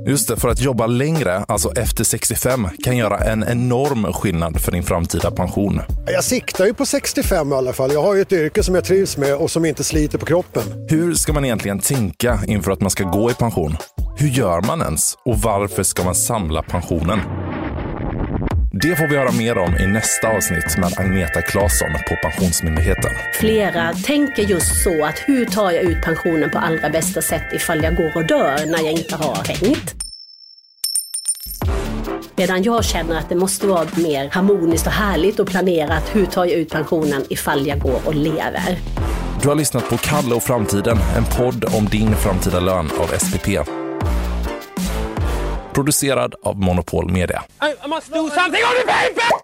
Just 0.07 0.29
det, 0.29 0.37
för 0.37 0.49
att 0.49 0.61
jobba 0.61 0.87
längre, 0.87 1.39
alltså 1.39 1.73
efter 1.73 2.05
65, 2.05 2.69
kan 2.85 2.97
göra 2.97 3.19
en 3.19 3.45
enorm 3.45 4.13
skillnad 4.13 4.61
för 4.61 4.73
din 4.73 4.83
framtida 4.83 5.31
pension. 5.31 5.81
Jag 6.07 6.25
siktar 6.25 6.67
ju 6.67 6.75
på 6.75 6.87
65 6.87 7.53
i 7.53 7.55
alla 7.55 7.73
fall. 7.73 7.93
Jag 7.93 8.03
har 8.03 8.15
ju 8.15 8.21
ett 8.21 8.33
yrke 8.33 8.63
som 8.63 8.75
jag 8.75 8.85
trivs 8.85 9.17
med 9.17 9.37
och 9.37 9.51
som 9.51 9.65
inte 9.65 9.85
sliter 9.85 10.19
på 10.19 10.27
kroppen. 10.27 10.63
Hur 10.89 11.15
ska 11.15 11.33
man 11.33 11.45
egentligen 11.45 11.79
tänka 11.79 12.39
inför 12.47 12.73
att 12.73 12.81
man 12.81 12.91
ska 12.91 13.05
gå 13.05 13.31
i 13.31 13.35
pension? 13.35 13.77
Hur 14.17 14.29
gör 14.29 14.61
man 14.61 14.83
ens? 14.83 15.15
Och 15.25 15.39
varför 15.39 15.83
ska 15.83 16.05
man 16.05 16.15
samla 16.15 16.63
pensionen? 16.63 17.21
Det 18.83 18.97
får 18.97 19.09
vi 19.09 19.17
höra 19.17 19.33
mer 19.33 19.59
om 19.59 19.77
i 19.77 19.87
nästa 19.87 20.29
avsnitt 20.29 20.77
med 20.79 20.93
Agneta 20.97 21.43
Claesson 21.43 21.93
på 22.09 22.17
Pensionsmyndigheten. 22.23 23.11
Flera 23.35 23.93
tänker 23.93 24.43
just 24.43 24.83
så 24.83 25.05
att 25.05 25.19
hur 25.27 25.45
tar 25.45 25.71
jag 25.71 25.83
ut 25.83 26.03
pensionen 26.03 26.51
på 26.51 26.59
allra 26.59 26.91
bästa 26.91 27.23
sätt 27.23 27.43
ifall 27.53 27.85
jag 27.85 27.97
går 27.97 28.17
och 28.17 28.27
dör 28.27 28.67
när 28.67 28.79
jag 28.79 28.93
inte 28.93 29.17
har 29.17 29.45
hängt? 29.45 29.95
Medan 32.37 32.63
jag 32.63 32.85
känner 32.85 33.19
att 33.19 33.29
det 33.29 33.35
måste 33.35 33.67
vara 33.67 33.87
mer 33.97 34.31
harmoniskt 34.31 34.87
och 34.87 34.93
härligt 34.93 35.41
och 35.41 35.47
planerat 35.47 36.11
hur 36.13 36.27
tar 36.27 36.45
jag 36.45 36.55
ut 36.55 36.71
pensionen 36.71 37.25
ifall 37.31 37.67
jag 37.67 37.79
går 37.79 38.01
och 38.05 38.15
lever. 38.15 38.79
Du 39.43 39.49
har 39.49 39.55
lyssnat 39.55 39.91
på 39.91 39.97
Kalle 39.97 40.35
och 40.35 40.43
framtiden, 40.43 40.99
en 41.17 41.25
podd 41.25 41.65
om 41.65 41.85
din 41.87 42.17
framtida 42.17 42.61
lön 42.61 42.91
av 42.99 43.07
SPP. 43.19 43.49
Producerad 45.75 46.35
av 46.43 46.59
Monopol 46.61 47.11
Media. 47.11 47.43
I 47.61 47.89
must 47.89 48.13
do 48.13 48.31
something 48.31 48.63
on 48.65 48.75
the 48.75 48.93
paper! 48.93 49.44